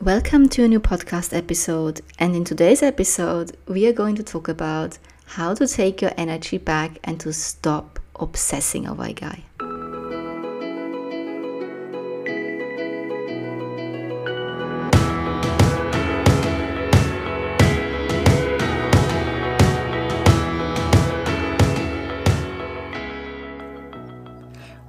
[0.00, 2.02] Welcome to a new podcast episode.
[2.20, 6.56] And in today's episode, we are going to talk about how to take your energy
[6.56, 9.42] back and to stop obsessing over a guy.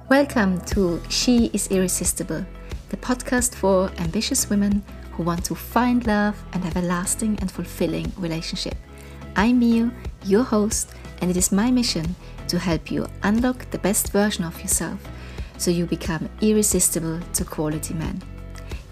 [0.08, 2.46] Welcome to She is Irresistible,
[2.90, 4.84] the podcast for ambitious women
[5.20, 8.74] who want to find love and have a lasting and fulfilling relationship.
[9.36, 9.90] I'm Mio,
[10.24, 12.16] your host, and it is my mission
[12.48, 14.98] to help you unlock the best version of yourself
[15.58, 18.22] so you become irresistible to quality men.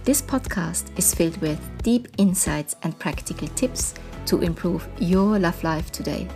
[0.05, 3.95] This podcast is filled with deep insights and practical tips
[4.27, 6.29] to improve your love life today.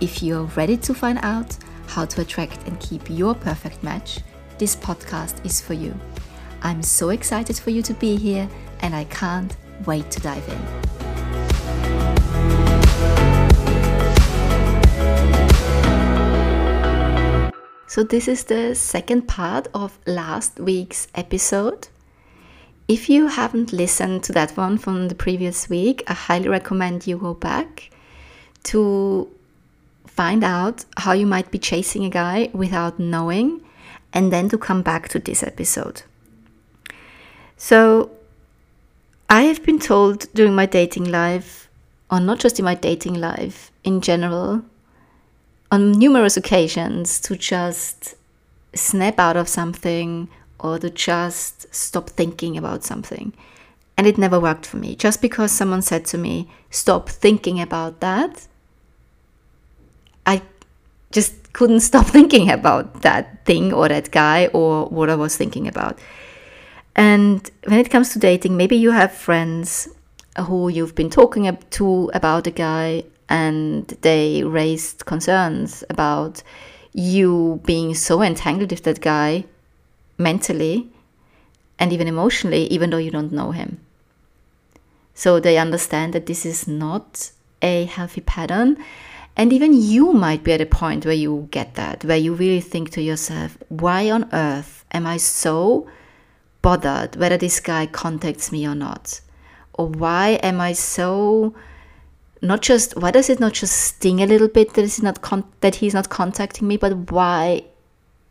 [0.00, 4.18] If you're ready to find out how to attract and keep your perfect match,
[4.58, 5.98] this podcast is for you.
[6.64, 8.46] I'm so excited for you to be here
[8.82, 10.82] and I can't wait to dive in.
[17.86, 21.88] So, this is the second part of last week's episode.
[22.88, 27.18] If you haven't listened to that one from the previous week, I highly recommend you
[27.18, 27.90] go back
[28.64, 29.30] to
[30.06, 33.60] find out how you might be chasing a guy without knowing,
[34.12, 36.02] and then to come back to this episode.
[37.58, 38.10] So,
[39.32, 41.70] I have been told during my dating life,
[42.10, 44.60] or not just in my dating life, in general,
[45.70, 48.14] on numerous occasions, to just
[48.74, 50.28] snap out of something
[50.60, 53.32] or to just stop thinking about something.
[53.96, 54.94] And it never worked for me.
[54.94, 58.46] Just because someone said to me, stop thinking about that,
[60.26, 60.42] I
[61.10, 65.66] just couldn't stop thinking about that thing or that guy or what I was thinking
[65.66, 65.98] about.
[66.94, 69.88] And when it comes to dating, maybe you have friends
[70.46, 76.42] who you've been talking to about a guy and they raised concerns about
[76.92, 79.44] you being so entangled with that guy
[80.18, 80.90] mentally
[81.78, 83.80] and even emotionally, even though you don't know him.
[85.14, 87.32] So they understand that this is not
[87.62, 88.82] a healthy pattern
[89.36, 92.60] and even you might be at a point where you get that, where you really
[92.60, 95.86] think to yourself, why on earth am I so
[96.62, 99.20] bothered whether this guy contacts me or not?
[99.74, 101.54] Or why am I so
[102.42, 105.50] not just why does it not just sting a little bit that he's not con-
[105.60, 107.64] that he's not contacting me, but why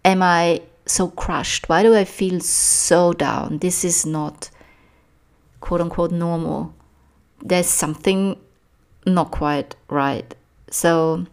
[0.03, 1.69] am I so crushed?
[1.69, 3.59] Why do I feel so down?
[3.59, 4.49] This is not
[5.61, 6.73] quote unquote normal.
[7.41, 8.37] There's something
[9.05, 10.35] not quite right.
[10.69, 11.25] So,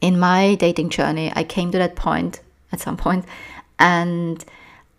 [0.00, 2.40] in my dating journey, I came to that point
[2.72, 3.24] at some point,
[3.78, 4.44] and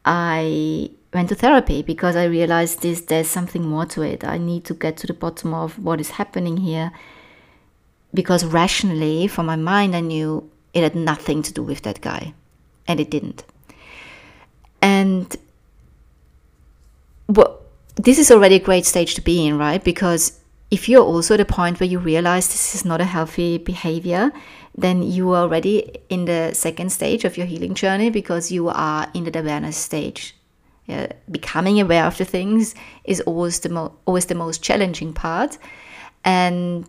[0.05, 4.23] I went to therapy because I realized this there's something more to it.
[4.23, 6.91] I need to get to the bottom of what is happening here.
[8.13, 12.33] Because rationally, from my mind, I knew it had nothing to do with that guy,
[12.87, 13.43] and it didn't.
[14.81, 15.35] And
[17.27, 17.59] well,
[17.95, 19.83] this is already a great stage to be in, right?
[19.83, 20.39] Because
[20.71, 24.31] if you're also at a point where you realize this is not a healthy behavior,
[24.75, 29.07] then you are already in the second stage of your healing journey because you are
[29.13, 30.35] in the awareness stage.
[30.89, 32.73] Yeah, becoming aware of the things
[33.03, 35.59] is always the mo- always the most challenging part,
[36.25, 36.83] and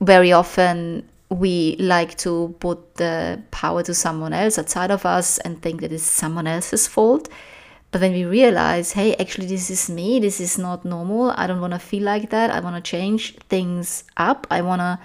[0.00, 5.60] very often we like to put the power to someone else outside of us and
[5.60, 7.28] think that it's someone else's fault.
[7.90, 11.60] But then we realize, hey, actually, this is me, this is not normal, I don't
[11.60, 14.98] want to feel like that, I want to change things up, I want to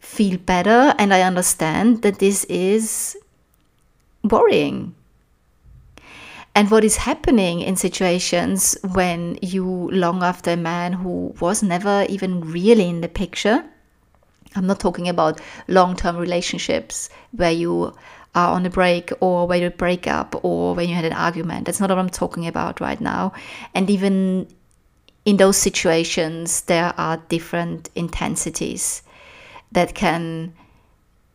[0.00, 3.16] feel better, and I understand that this is
[4.22, 4.94] worrying.
[6.54, 12.04] And what is happening in situations when you long after a man who was never
[12.08, 13.64] even really in the picture?
[14.56, 17.94] I'm not talking about long term relationships where you
[18.34, 21.66] are on a break or where you break up or when you had an argument.
[21.66, 23.32] That's not what I'm talking about right now.
[23.74, 24.48] And even
[25.24, 29.02] in those situations, there are different intensities
[29.72, 30.54] that can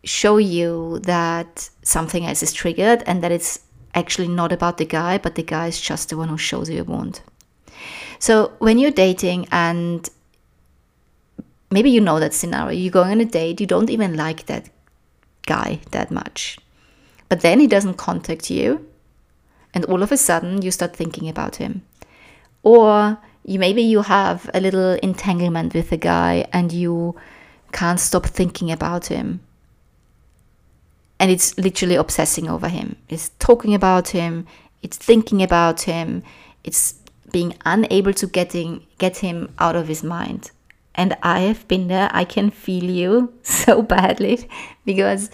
[0.04, 3.60] show you that something else is triggered and that it's
[3.94, 6.82] actually not about the guy, but the guy is just the one who shows you
[6.82, 7.22] a wound.
[8.20, 10.10] So when you're dating and
[11.72, 14.70] maybe you know that scenario, you're going on a date, you don't even like that
[15.46, 16.58] guy that much.
[17.30, 18.88] But then he doesn't contact you,
[19.74, 21.84] and all of a sudden you start thinking about him.
[22.62, 27.16] Or you, maybe you have a little entanglement with a guy and you
[27.72, 29.42] can't stop thinking about him.
[31.20, 32.96] And it's literally obsessing over him.
[33.10, 34.46] It's talking about him,
[34.82, 36.24] it's thinking about him,
[36.64, 36.96] it's
[37.32, 40.52] being unable to getting get him out of his mind.
[40.96, 42.10] And I have been there.
[42.14, 44.48] I can feel you so badly
[44.86, 45.32] because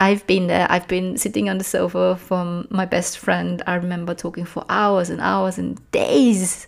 [0.00, 0.66] I've been there.
[0.70, 3.62] I've been sitting on the sofa from my best friend.
[3.66, 6.66] I remember talking for hours and hours and days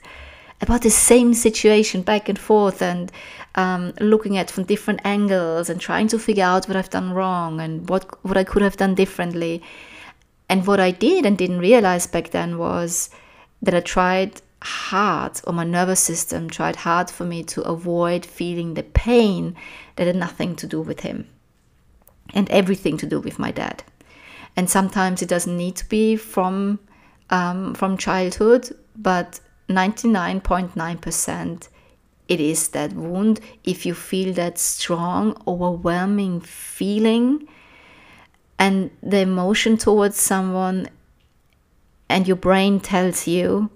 [0.60, 3.10] about the same situation back and forth and
[3.54, 7.60] um, looking at from different angles and trying to figure out what I've done wrong
[7.60, 9.62] and what what I could have done differently.
[10.48, 13.10] And what I did and didn't realize back then was
[13.62, 18.74] that I tried hard, or my nervous system tried hard for me to avoid feeling
[18.74, 19.56] the pain
[19.96, 21.28] that had nothing to do with him
[22.34, 23.82] and everything to do with my dad.
[24.56, 26.80] And sometimes it doesn't need to be from
[27.30, 29.40] um, from childhood, but
[29.70, 31.68] 99.9%
[32.30, 33.40] it is that wound.
[33.64, 37.48] If you feel that strong, overwhelming feeling
[38.56, 40.88] and the emotion towards someone
[42.08, 43.68] and your brain tells you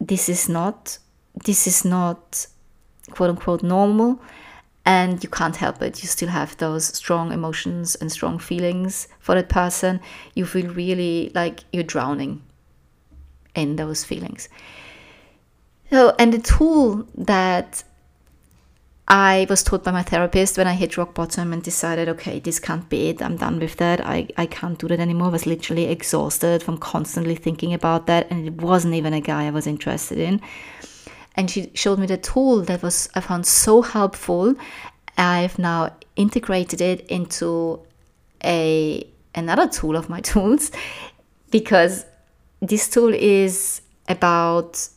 [0.00, 0.98] this is not
[1.44, 2.46] this is not
[3.10, 4.20] quote unquote normal
[4.86, 6.02] and you can't help it.
[6.02, 10.00] You still have those strong emotions and strong feelings for that person.
[10.34, 12.42] You feel really like you're drowning
[13.54, 14.48] in those feelings
[15.90, 17.82] so and the tool that
[19.10, 22.60] I was taught by my therapist when I hit rock bottom and decided, okay, this
[22.60, 23.20] can't be it.
[23.20, 24.06] I'm done with that.
[24.06, 25.26] I, I can't do that anymore.
[25.26, 28.30] I was literally exhausted from constantly thinking about that.
[28.30, 30.40] And it wasn't even a guy I was interested in.
[31.34, 34.54] And she showed me the tool that was I found so helpful.
[35.18, 37.84] I've now integrated it into
[38.44, 39.04] a
[39.34, 40.70] another tool of my tools
[41.50, 42.04] because
[42.60, 44.88] this tool is about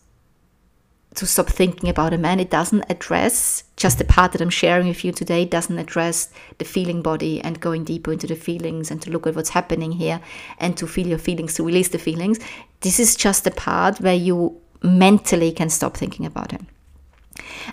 [1.15, 2.39] to stop thinking about a man.
[2.39, 6.65] It doesn't address just the part that I'm sharing with you today, doesn't address the
[6.65, 10.21] feeling body and going deeper into the feelings and to look at what's happening here
[10.57, 12.39] and to feel your feelings, to release the feelings.
[12.81, 16.67] This is just the part where you mentally can stop thinking about him.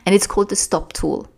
[0.04, 1.28] And it's called the stop tool.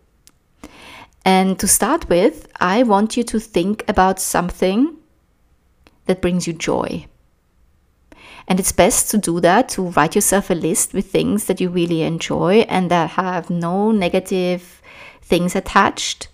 [1.25, 4.97] And to start with, I want you to think about something
[6.05, 7.07] that brings you joy.
[8.47, 11.69] And it's best to do that, to write yourself a list with things that you
[11.69, 14.81] really enjoy and that have no negative
[15.21, 16.27] things attached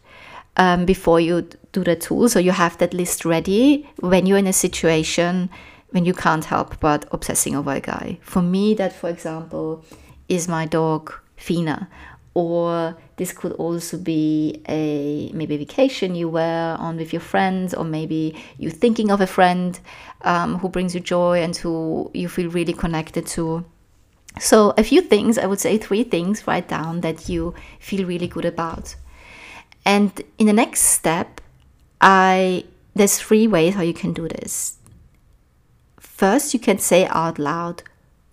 [0.57, 2.29] um, before you do the tool.
[2.29, 5.49] So you have that list ready when you're in a situation
[5.91, 8.19] when you can't help but obsessing over a guy.
[8.21, 9.83] For me, that, for example,
[10.27, 11.89] is my dog Fina
[12.33, 17.73] or this could also be a maybe a vacation you were on with your friends
[17.73, 19.79] or maybe you're thinking of a friend
[20.21, 23.65] um, who brings you joy and who you feel really connected to.
[24.39, 28.27] So a few things i would say three things write down that you feel really
[28.27, 28.95] good about.
[29.85, 31.41] And in the next step
[31.99, 32.63] i
[32.95, 34.77] there's three ways how you can do this.
[35.99, 37.83] First you can say out loud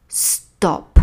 [0.08, 0.98] stop.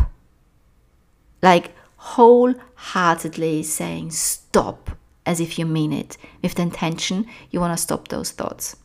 [1.41, 1.73] Like
[2.03, 4.91] wholeheartedly saying stop
[5.25, 8.75] as if you mean it with the intention you want to stop those thoughts.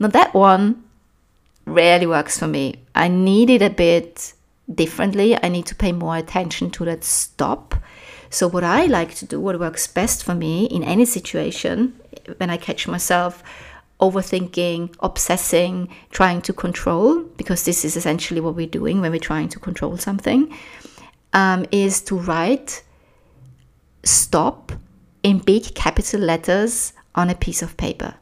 [0.00, 0.82] Now, that one
[1.64, 2.82] rarely works for me.
[2.96, 4.32] I need it a bit
[4.72, 5.40] differently.
[5.40, 7.76] I need to pay more attention to that stop.
[8.28, 11.94] So, what I like to do, what works best for me in any situation,
[12.38, 13.44] when I catch myself
[14.00, 19.48] overthinking, obsessing, trying to control, because this is essentially what we're doing when we're trying
[19.50, 20.52] to control something,
[21.32, 22.82] um, is to write
[24.04, 24.72] stop
[25.22, 28.14] in big capital letters on a piece of paper.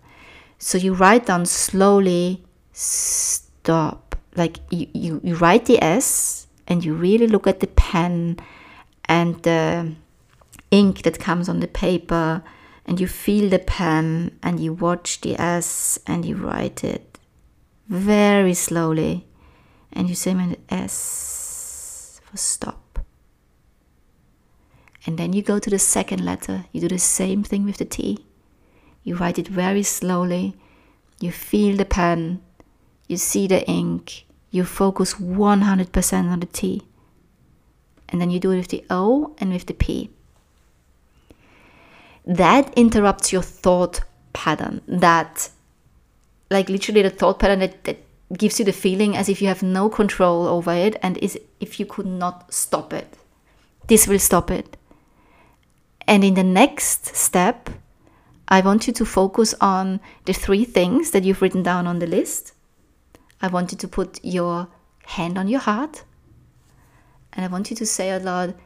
[0.59, 4.17] So you write down slowly stop.
[4.37, 8.39] Like you, you, you write the S and you really look at the pen
[9.07, 9.93] and the
[10.71, 12.43] ink that comes on the paper
[12.87, 17.19] and you feel the pen and you watch the S and you write it
[17.89, 19.27] very slowly
[19.93, 20.37] and you say
[20.69, 22.90] S for stop.
[25.07, 26.67] And then you go to the second letter.
[26.73, 28.25] You do the same thing with the T.
[29.03, 30.55] You write it very slowly.
[31.21, 32.43] You feel the pen.
[33.09, 34.27] You see the ink.
[34.51, 36.83] You focus 100% on the T.
[38.09, 40.11] And then you do it with the O and with the P.
[42.27, 44.01] That interrupts your thought
[44.33, 44.83] pattern.
[44.87, 45.51] That,
[46.51, 47.99] like literally, the thought pattern that, that
[48.37, 51.81] gives you the feeling as if you have no control over it and is if
[51.81, 53.17] you could not stop it.
[53.87, 54.77] This will stop it.
[56.11, 57.71] And in the next step,
[58.49, 62.07] I want you to focus on the three things that you've written down on the
[62.09, 62.53] list.
[63.41, 64.67] I want you to put your
[65.05, 66.03] hand on your heart.
[67.33, 68.57] And I want you to say out loud,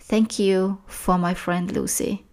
[0.00, 2.24] Thank you for my friend Lucy.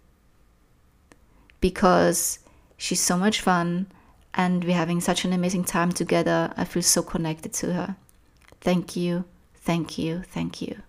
[1.59, 2.39] Because
[2.77, 3.87] she's so much fun
[4.33, 6.53] and we're having such an amazing time together.
[6.55, 7.97] I feel so connected to her.
[8.61, 10.83] Thank you, thank you, thank you.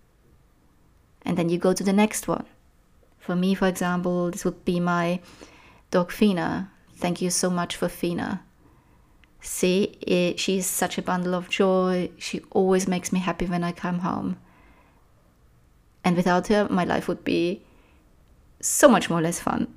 [1.23, 2.47] And then you go to the next one.
[3.27, 5.19] For me, for example, this would be my
[5.91, 6.71] dog Fina.
[6.95, 8.45] Thank you so much for Fina.
[9.41, 12.11] See, it, she's such a bundle of joy.
[12.19, 14.37] She always makes me happy when I come home.
[16.05, 17.63] And without her, my life would be
[18.61, 19.75] so much more less fun.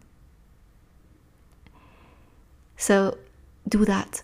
[2.77, 3.17] So
[3.67, 4.21] do that.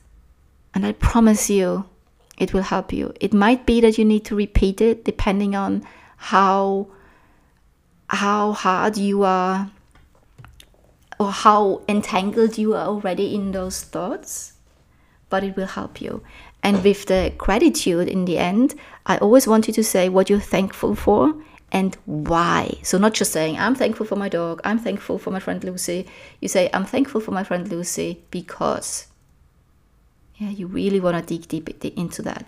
[0.75, 1.85] And I promise you,
[2.37, 3.11] it will help you.
[3.19, 5.81] It might be that you need to repeat it depending on
[6.17, 6.89] how
[8.09, 9.69] how hard you are
[11.19, 14.53] or how entangled you are already in those thoughts,
[15.29, 16.21] but it will help you.
[16.61, 20.39] And with the gratitude in the end, I always want you to say what you're
[20.39, 21.35] thankful for
[21.71, 22.77] and why.
[22.83, 26.07] So, not just saying, I'm thankful for my dog, I'm thankful for my friend Lucy.
[26.41, 29.07] You say, I'm thankful for my friend Lucy because.
[30.37, 32.45] Yeah, you really want to dig deep into that.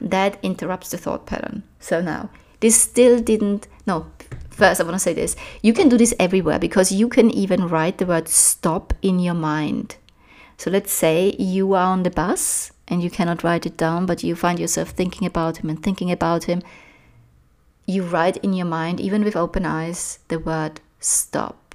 [0.00, 1.62] That interrupts the thought pattern.
[1.78, 2.30] So, now,
[2.60, 4.06] this still didn't, no,
[4.50, 5.36] first I want to say this.
[5.62, 9.34] You can do this everywhere because you can even write the word stop in your
[9.34, 9.96] mind.
[10.56, 14.22] So, let's say you are on the bus and you cannot write it down, but
[14.22, 16.62] you find yourself thinking about him and thinking about him
[17.90, 21.74] you write in your mind, even with open eyes, the word stop.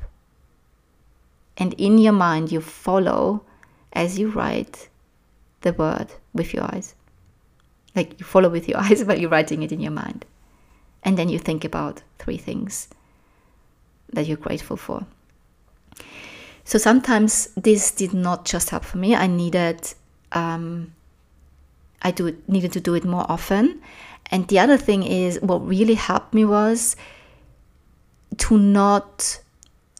[1.57, 3.43] And in your mind, you follow
[3.93, 4.89] as you write
[5.61, 6.95] the word with your eyes.
[7.95, 10.25] Like you follow with your eyes, but you're writing it in your mind.
[11.05, 12.89] And then you think about three things
[14.11, 15.05] that you're grateful for.
[16.63, 19.15] So sometimes this did not just help for me.
[19.15, 19.93] I needed,
[20.31, 20.93] um,
[22.01, 23.81] I do needed to do it more often,
[24.31, 26.95] and the other thing is, what really helped me was
[28.37, 29.39] to not,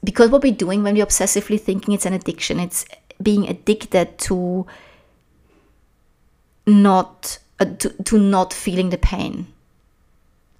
[0.03, 2.85] because what we're doing when we're obsessively thinking it's an addiction, it's
[3.21, 4.65] being addicted to
[6.65, 9.47] not uh, to, to not feeling the pain.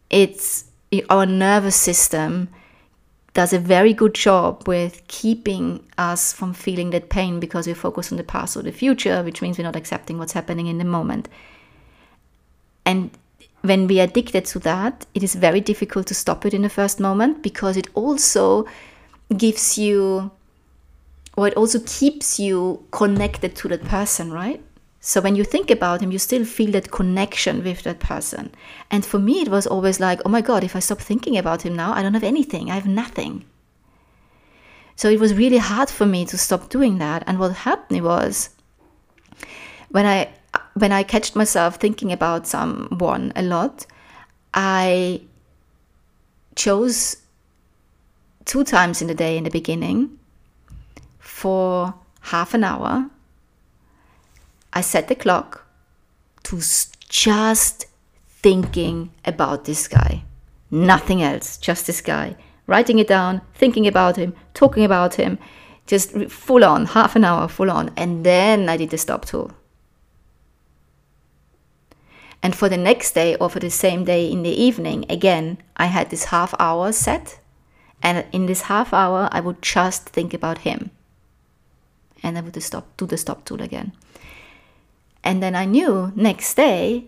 [0.10, 0.66] It's
[1.10, 2.50] our nervous system
[3.34, 8.12] does a very good job with keeping us from feeling that pain because we focus
[8.12, 10.86] on the past or the future, which means we're not accepting what's happening in the
[10.86, 11.28] moment.
[12.86, 13.12] And
[13.62, 16.70] when we are addicted to that, it is very difficult to stop it in the
[16.70, 18.66] first moment because it also
[19.36, 20.32] gives you,
[21.36, 24.62] or it also keeps you connected to that person, right?
[25.08, 28.52] So when you think about him, you still feel that connection with that person.
[28.90, 31.62] And for me, it was always like, oh my God, if I stop thinking about
[31.62, 33.46] him now, I don't have anything, I have nothing.
[34.96, 37.24] So it was really hard for me to stop doing that.
[37.28, 38.50] And what me was
[39.90, 40.30] when I
[40.74, 43.86] when I catched myself thinking about someone a lot,
[44.56, 45.22] I
[46.56, 47.18] chose
[48.46, 50.18] two times in the day in the beginning
[51.20, 53.12] for half an hour.
[54.76, 55.66] I set the clock
[56.44, 56.62] to
[57.08, 57.86] just
[58.28, 60.24] thinking about this guy.
[60.70, 62.36] Nothing else, just this guy.
[62.68, 65.40] Writing it down, thinking about him, talking about him,
[65.88, 67.92] just full on, half an hour, full on.
[67.96, 69.52] And then I did the stop tool.
[72.44, 75.86] And for the next day or for the same day in the evening, again, I
[75.86, 77.40] had this half hour set.
[78.04, 80.92] And in this half hour, I would just think about him.
[82.22, 83.94] And I would stop, do the stop tool again.
[85.26, 87.06] And then I knew next day,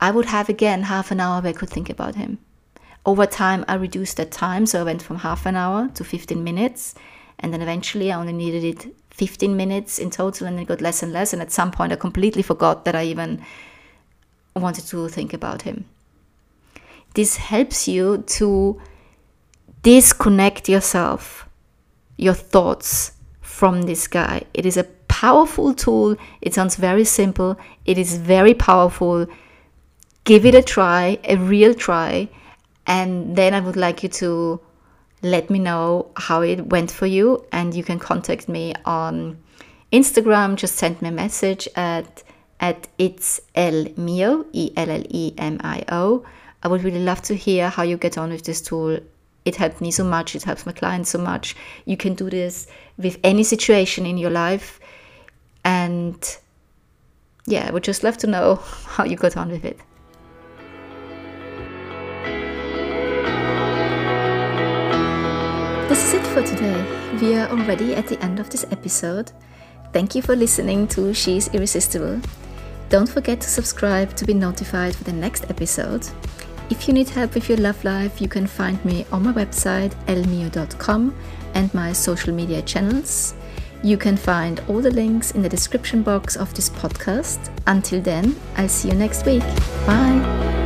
[0.00, 2.38] I would have again half an hour where I could think about him.
[3.04, 4.64] Over time, I reduced that time.
[4.66, 6.94] So I went from half an hour to 15 minutes.
[7.38, 10.46] And then eventually, I only needed it 15 minutes in total.
[10.46, 11.32] And it got less and less.
[11.32, 13.42] And at some point, I completely forgot that I even
[14.54, 15.84] wanted to think about him.
[17.14, 18.80] This helps you to
[19.82, 21.48] disconnect yourself,
[22.16, 24.42] your thoughts from this guy.
[24.52, 24.86] It is a
[25.20, 26.16] powerful tool.
[26.42, 29.26] It sounds very simple, it is very powerful.
[30.24, 32.28] Give it a try, a real try,
[32.86, 34.60] and then I would like you to
[35.22, 37.44] let me know how it went for you.
[37.50, 39.38] And you can contact me on
[39.90, 42.22] Instagram, just send me a message at
[42.60, 46.26] at it's Elle Mio, E L L E M I O.
[46.62, 48.98] I would really love to hear how you get on with this tool.
[49.46, 51.56] It helped me so much, it helps my clients so much.
[51.84, 52.66] You can do this
[52.98, 54.80] with any situation in your life.
[55.66, 56.38] And
[57.46, 58.54] yeah, would just love to know
[58.86, 59.80] how you got on with it.
[65.88, 67.16] This is it for today.
[67.20, 69.32] We are already at the end of this episode.
[69.92, 72.20] Thank you for listening to She's Irresistible.
[72.88, 76.06] Don't forget to subscribe to be notified for the next episode.
[76.70, 79.94] If you need help with your love life, you can find me on my website
[80.06, 81.12] ellemio.com
[81.54, 83.34] and my social media channels.
[83.86, 87.38] You can find all the links in the description box of this podcast.
[87.68, 89.44] Until then, I'll see you next week.
[89.86, 90.56] Bye.